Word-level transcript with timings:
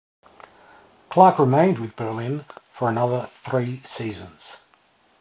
Clarke 1.11 1.37
remained 1.37 1.77
with 1.77 1.95
Berlin 1.95 2.43
for 2.73 2.89
another 2.89 3.29
three 3.45 3.83
seasons. 3.85 4.57